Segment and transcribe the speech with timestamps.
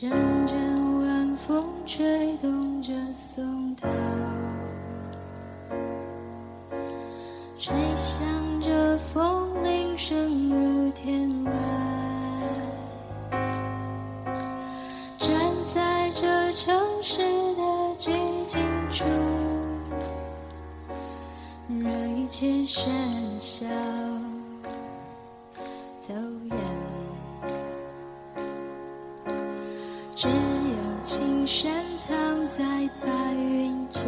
[0.00, 0.10] 阵
[0.46, 3.86] 阵晚风吹动着松涛，
[7.58, 8.26] 吹响
[8.62, 11.52] 着风铃声入天外。
[15.18, 15.38] 站
[15.74, 17.18] 在这城市
[17.56, 17.62] 的
[17.98, 18.10] 寂
[18.46, 18.58] 静
[18.90, 19.04] 处，
[21.68, 22.88] 让一切喧
[23.38, 23.66] 嚣
[30.20, 30.34] 只有
[31.02, 32.62] 青山藏在
[33.00, 34.04] 白云间，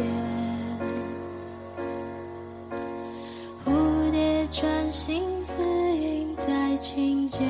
[3.65, 5.55] 蝴蝶穿心字
[5.97, 7.47] 印在琴间。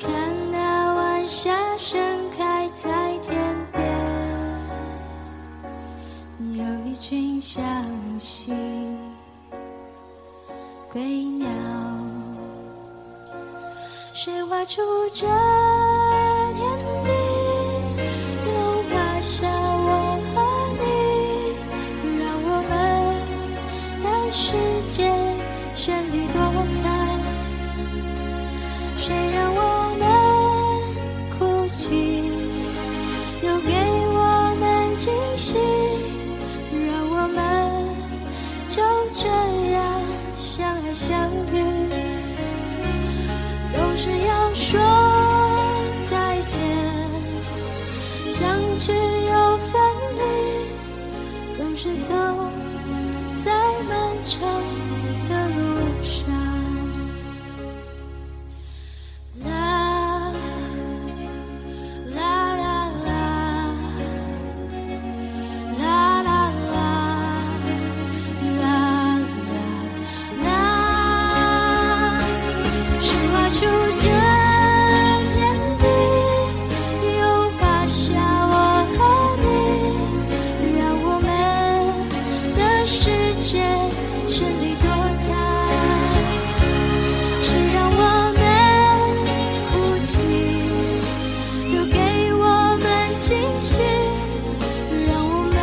[0.00, 0.10] 看
[0.50, 1.96] 那晚霞盛
[2.36, 3.84] 开在天边，
[6.58, 7.64] 有一群相
[8.18, 8.52] 信
[10.92, 11.46] 归鸟。
[14.18, 14.80] 谁画出
[15.12, 16.58] 这天
[17.04, 17.10] 地？
[18.46, 18.50] 又
[18.88, 19.86] 画下我
[20.32, 20.34] 和
[20.80, 20.84] 你，
[22.18, 22.72] 让我们
[24.02, 24.56] 的世
[24.86, 24.96] 界
[25.76, 26.25] 绚丽
[44.58, 44.80] 说
[46.10, 46.60] 再见，
[48.28, 49.70] 相聚又分
[50.16, 50.22] 离，
[51.56, 52.14] 总是走
[53.44, 53.52] 在
[53.86, 53.92] 漫
[54.24, 54.40] 长
[93.26, 93.82] 惊喜，
[95.08, 95.58] 让我们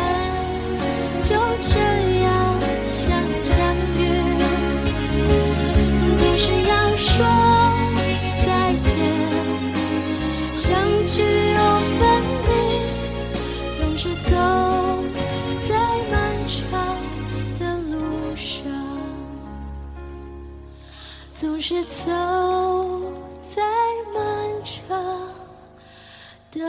[1.22, 1.32] 就
[1.64, 1.80] 这
[2.20, 2.28] 样
[2.86, 3.52] 相爱相
[3.96, 4.00] 遇。
[6.20, 7.08] 总是要说
[8.44, 8.46] 再
[8.84, 8.92] 见，
[10.52, 10.76] 相
[11.06, 11.16] 聚
[11.54, 11.58] 又
[11.96, 12.00] 分
[12.44, 12.52] 离，
[13.78, 14.36] 总是走
[15.66, 15.72] 在
[16.12, 16.14] 漫
[16.46, 16.52] 长
[17.58, 17.96] 的路
[18.36, 18.60] 上，
[21.34, 22.02] 总是走
[23.42, 23.62] 在
[24.12, 24.20] 漫
[24.62, 24.84] 长
[26.52, 26.60] 的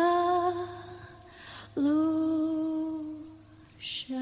[1.75, 3.03] 路
[3.79, 4.17] 上。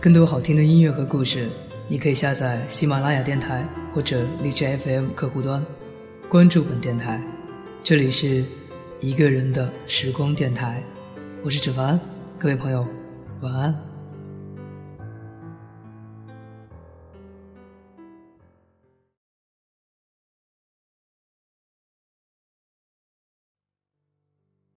[0.00, 1.48] 更多好听的音乐和故事，
[1.88, 5.64] 你可以下载喜马拉雅电台或者荔枝 FM 客户端，
[6.28, 7.20] 关注本电台。
[7.82, 8.44] 这里是
[9.00, 10.80] 一个人的时光电台，
[11.42, 11.98] 我是芷凡，
[12.38, 12.86] 各位朋友，
[13.40, 13.95] 晚安。